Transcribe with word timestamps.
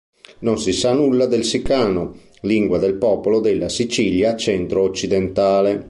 Non 0.39 0.57
si 0.57 0.71
sa 0.73 0.93
nulla 0.93 1.27
del 1.27 1.43
sicano, 1.43 2.15
lingua 2.41 2.79
del 2.79 2.95
popolo 2.95 3.39
della 3.39 3.69
Sicilia 3.69 4.35
centro-occidentale. 4.35 5.79